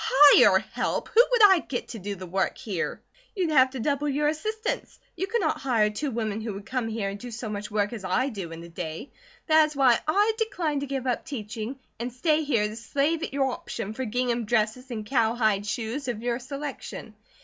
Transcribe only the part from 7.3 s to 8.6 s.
much work as I do